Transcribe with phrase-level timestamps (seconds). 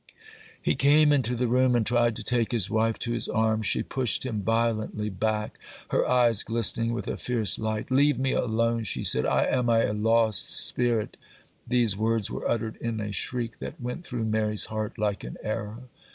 [0.59, 3.67] He came into the room, and tried to take his wife to his arms.
[3.67, 7.91] She pushed him violently back, her eyes glistening with a fierce light.
[7.91, 11.17] 'Leave me alone!' she said,—'I am a lost spirit!'
[11.67, 15.83] These words were uttered in a shriek that went through Mary's heart like an arrow.